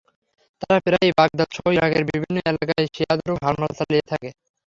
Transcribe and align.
তারা 0.61 0.77
প্রায়ই 0.85 1.15
বাগদাদসহ 1.17 1.65
ইরাকের 1.71 2.03
বিভিন্ন 2.09 2.37
এলাকায় 2.45 2.87
শিয়াদের 2.93 3.29
ওপর 3.31 3.45
হামলা 3.47 3.67
চালিয়ে 3.79 4.03
থাকে। 4.11 4.29